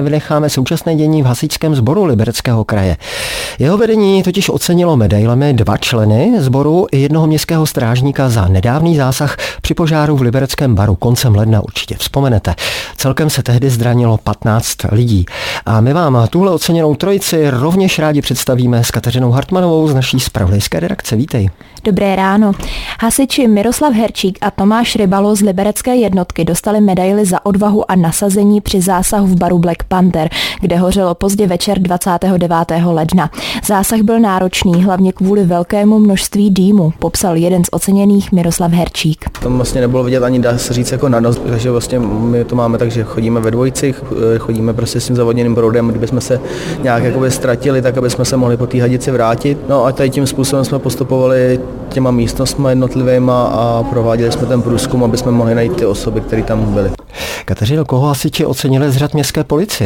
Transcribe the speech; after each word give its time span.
nevynecháme 0.00 0.50
současné 0.50 0.96
dění 0.96 1.22
v 1.22 1.26
hasičském 1.26 1.74
sboru 1.74 2.04
Libereckého 2.04 2.64
kraje. 2.64 2.96
Jeho 3.58 3.78
vedení 3.78 4.22
totiž 4.22 4.48
ocenilo 4.48 4.96
medailemi 4.96 5.52
dva 5.52 5.76
členy 5.76 6.32
sboru 6.38 6.86
i 6.92 6.98
jednoho 6.98 7.26
městského 7.26 7.66
strážníka 7.66 8.28
za 8.28 8.48
nedávný 8.48 8.96
zásah 8.96 9.36
při 9.62 9.74
požáru 9.74 10.16
v 10.16 10.22
Libereckém 10.22 10.74
baru 10.74 10.94
koncem 10.94 11.34
ledna 11.34 11.60
určitě 11.60 11.96
vzpomenete. 11.98 12.54
Celkem 12.96 13.30
se 13.30 13.42
tehdy 13.42 13.70
zranilo 13.70 14.18
15 14.18 14.76
lidí. 14.92 15.26
A 15.66 15.80
my 15.80 15.92
vám 15.92 16.28
tuhle 16.30 16.50
oceněnou 16.50 16.94
trojici 16.94 17.50
rovněž 17.50 17.98
rádi 17.98 18.22
představíme 18.22 18.84
s 18.84 18.90
Kateřinou 18.90 19.30
Hartmanovou 19.30 19.88
z 19.88 19.94
naší 19.94 20.20
spravodajské 20.20 20.80
redakce. 20.80 21.16
Vítej. 21.16 21.50
Dobré 21.84 22.16
ráno. 22.16 22.52
Hasiči 23.00 23.48
Miroslav 23.48 23.92
Herčík 23.92 24.38
a 24.40 24.50
Tomáš 24.50 24.96
Rybalo 24.96 25.36
z 25.36 25.40
liberecké 25.40 25.96
jednotky 25.96 26.44
dostali 26.44 26.80
medaily 26.80 27.26
za 27.26 27.46
odvahu 27.46 27.90
a 27.90 27.96
nasazení 27.96 28.60
při 28.60 28.80
zásahu 28.80 29.26
v 29.26 29.38
baru 29.38 29.58
Black 29.58 29.84
Panther, 29.92 30.28
kde 30.60 30.76
hořelo 30.76 31.14
pozdě 31.14 31.46
večer 31.46 31.78
29. 31.78 32.56
ledna. 32.84 33.30
Zásah 33.66 34.00
byl 34.00 34.20
náročný, 34.20 34.84
hlavně 34.84 35.12
kvůli 35.12 35.44
velkému 35.44 35.98
množství 35.98 36.50
dýmu, 36.50 36.92
popsal 36.98 37.36
jeden 37.36 37.64
z 37.64 37.68
oceněných 37.70 38.32
Miroslav 38.32 38.72
Herčík. 38.72 39.24
Tam 39.42 39.56
vlastně 39.56 39.80
nebylo 39.80 40.04
vidět 40.04 40.22
ani 40.22 40.38
dá 40.38 40.58
se 40.58 40.74
říct 40.74 40.92
jako 40.92 41.08
na 41.08 41.20
nos, 41.20 41.40
takže 41.48 41.70
vlastně 41.70 41.98
my 41.98 42.44
to 42.44 42.56
máme 42.56 42.78
tak, 42.78 42.90
že 42.90 43.04
chodíme 43.04 43.40
ve 43.40 43.50
dvojici, 43.50 43.94
chodíme 44.38 44.72
prostě 44.74 45.00
s 45.00 45.06
tím 45.06 45.16
zavodněným 45.16 45.54
proudem, 45.54 45.88
kdyby 45.88 46.06
jsme 46.06 46.20
se 46.20 46.40
nějak 46.82 47.04
jakoby 47.04 47.30
ztratili, 47.30 47.82
tak 47.82 47.98
aby 47.98 48.10
jsme 48.10 48.24
se 48.24 48.36
mohli 48.36 48.56
po 48.56 48.66
té 48.66 48.80
hadici 48.80 49.10
vrátit. 49.10 49.58
No 49.68 49.84
a 49.84 49.92
tady 49.92 50.10
tím 50.10 50.26
způsobem 50.26 50.64
jsme 50.64 50.78
postupovali 50.78 51.60
těma 51.88 52.10
místnostmi 52.10 52.68
jednotlivými 52.68 53.32
a 53.34 53.84
prováděli 53.90 54.32
jsme 54.32 54.46
ten 54.46 54.62
průzkum, 54.62 55.04
aby 55.04 55.16
jsme 55.16 55.32
mohli 55.32 55.54
najít 55.54 55.76
ty 55.76 55.86
osoby, 55.86 56.20
které 56.20 56.42
tam 56.42 56.74
byly. 56.74 56.90
Kateřino, 57.44 57.84
koho 57.84 58.06
hasiči 58.06 58.46
ocenili 58.46 58.90
z 58.90 58.96
řad 58.96 59.14
městské 59.14 59.44
policie? 59.44 59.79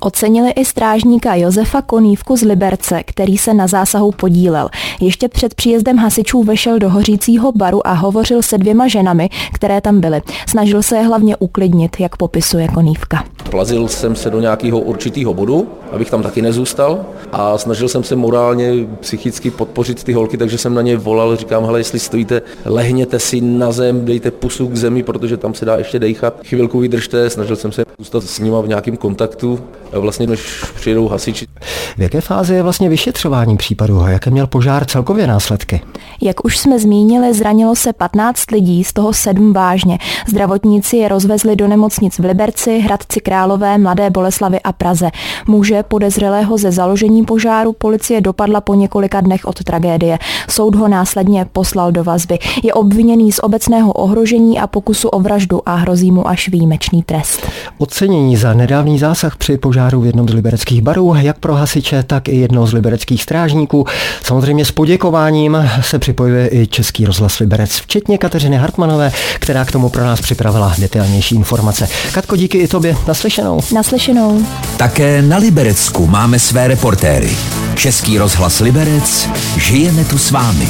Ocenili 0.00 0.50
i 0.50 0.64
strážníka 0.64 1.34
Josefa 1.34 1.82
Konívku 1.82 2.36
z 2.36 2.42
Liberce, 2.42 3.02
který 3.06 3.38
se 3.38 3.54
na 3.54 3.66
zásahu 3.66 4.12
podílel. 4.12 4.68
Ještě 5.00 5.28
před 5.28 5.54
příjezdem 5.54 5.96
hasičů 5.96 6.42
vešel 6.42 6.78
do 6.78 6.90
hořícího 6.90 7.52
baru 7.52 7.86
a 7.86 7.92
hovořil 7.92 8.42
se 8.42 8.58
dvěma 8.58 8.88
ženami, 8.88 9.28
které 9.54 9.80
tam 9.80 10.00
byly. 10.00 10.22
Snažil 10.48 10.82
se 10.82 10.96
je 10.96 11.02
hlavně 11.02 11.36
uklidnit, 11.36 12.00
jak 12.00 12.16
popisuje 12.16 12.68
Konívka. 12.68 13.24
Plazil 13.50 13.88
jsem 13.88 14.16
se 14.16 14.30
do 14.30 14.40
nějakého 14.40 14.80
určitého 14.80 15.34
bodu, 15.34 15.68
abych 15.92 16.10
tam 16.10 16.22
taky 16.22 16.42
nezůstal 16.42 17.04
a 17.32 17.58
snažil 17.58 17.88
jsem 17.88 18.02
se 18.02 18.16
morálně, 18.16 18.72
psychicky 19.00 19.50
podpořit 19.50 20.04
ty 20.04 20.12
holky, 20.12 20.36
takže 20.36 20.58
jsem 20.58 20.74
na 20.74 20.82
ně 20.82 20.96
volal, 20.96 21.36
říkám, 21.36 21.64
hele, 21.64 21.80
jestli 21.80 21.98
stojíte, 21.98 22.42
lehněte 22.64 23.18
si 23.18 23.40
na 23.40 23.72
zem, 23.72 24.04
dejte 24.04 24.30
pusu 24.30 24.68
k 24.68 24.76
zemi, 24.76 25.02
protože 25.02 25.36
tam 25.36 25.54
se 25.54 25.64
dá 25.64 25.76
ještě 25.76 25.98
dejchat. 25.98 26.34
Chvilku 26.44 26.78
vydržte, 26.78 27.30
snažil 27.30 27.56
jsem 27.56 27.72
se 27.72 27.89
zůstat 28.00 28.24
s 28.24 28.38
nima 28.38 28.60
v 28.60 28.68
nějakém 28.68 28.96
kontaktu, 28.96 29.60
vlastně 29.92 30.26
než 30.26 30.64
přijedou 30.74 31.08
hasiči. 31.08 31.46
V 31.96 32.02
jaké 32.02 32.20
fázi 32.20 32.54
je 32.54 32.62
vlastně 32.62 32.88
vyšetřování 32.88 33.56
případu 33.56 34.00
a 34.00 34.10
jaké 34.10 34.30
měl 34.30 34.46
požár 34.46 34.84
celkově 34.84 35.26
následky? 35.26 35.80
Jak 36.20 36.44
už 36.44 36.58
jsme 36.58 36.78
zmínili, 36.78 37.34
zranilo 37.34 37.76
se 37.76 37.92
15 37.92 38.50
lidí, 38.50 38.84
z 38.84 38.92
toho 38.92 39.12
7 39.12 39.52
vážně. 39.52 39.98
Zdravotníci 40.28 40.96
je 40.96 41.08
rozvezli 41.08 41.56
do 41.56 41.68
nemocnic 41.68 42.18
v 42.18 42.24
Liberci, 42.24 42.78
Hradci 42.78 43.20
Králové, 43.20 43.78
Mladé 43.78 44.10
Boleslavy 44.10 44.60
a 44.60 44.72
Praze. 44.72 45.10
Muže 45.46 45.82
podezřelého 45.82 46.58
ze 46.58 46.72
založení 46.72 47.24
požáru 47.24 47.72
policie 47.72 48.20
dopadla 48.20 48.60
po 48.60 48.74
několika 48.74 49.20
dnech 49.20 49.44
od 49.44 49.64
tragédie. 49.64 50.18
Soud 50.48 50.74
ho 50.74 50.88
následně 50.88 51.46
poslal 51.52 51.92
do 51.92 52.04
vazby. 52.04 52.38
Je 52.62 52.74
obviněný 52.74 53.32
z 53.32 53.38
obecného 53.38 53.92
ohrožení 53.92 54.60
a 54.60 54.66
pokusu 54.66 55.08
o 55.08 55.20
vraždu 55.20 55.68
a 55.68 55.74
hrozí 55.74 56.12
mu 56.12 56.28
až 56.28 56.48
výjimečný 56.48 57.02
trest. 57.02 57.46
Ocenění 57.90 58.36
za 58.36 58.54
nedávný 58.54 58.98
zásah 58.98 59.36
při 59.36 59.58
požáru 59.58 60.00
v 60.00 60.06
jednom 60.06 60.28
z 60.28 60.34
libereckých 60.34 60.82
barů, 60.82 61.14
jak 61.20 61.38
pro 61.38 61.54
hasiče, 61.54 62.02
tak 62.02 62.28
i 62.28 62.36
jednou 62.36 62.66
z 62.66 62.72
libereckých 62.72 63.22
strážníků. 63.22 63.86
Samozřejmě 64.24 64.64
s 64.64 64.70
poděkováním 64.70 65.56
se 65.80 65.98
připojuje 65.98 66.48
i 66.52 66.66
Český 66.66 67.04
rozhlas 67.04 67.38
Liberec, 67.38 67.70
včetně 67.70 68.18
Kateřiny 68.18 68.56
Hartmanové, 68.56 69.12
která 69.34 69.64
k 69.64 69.72
tomu 69.72 69.88
pro 69.88 70.04
nás 70.04 70.20
připravila 70.20 70.74
detailnější 70.78 71.34
informace. 71.34 71.88
Katko, 72.12 72.36
díky 72.36 72.58
i 72.58 72.68
tobě. 72.68 72.96
Naslyšenou. 73.08 73.60
Naslyšenou. 73.74 74.46
Také 74.76 75.22
na 75.22 75.36
Liberecku 75.36 76.06
máme 76.06 76.38
své 76.38 76.68
reportéry. 76.68 77.30
Český 77.74 78.18
rozhlas 78.18 78.60
Liberec, 78.60 79.28
žijeme 79.56 80.04
tu 80.04 80.18
s 80.18 80.30
vámi. 80.30 80.68